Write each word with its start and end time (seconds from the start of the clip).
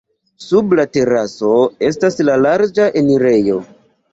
Sub 0.45 0.71
la 0.79 0.85
teraso 0.95 1.51
estas 1.91 2.17
la 2.31 2.39
larĝa 2.47 2.89
enirejo. 3.03 3.61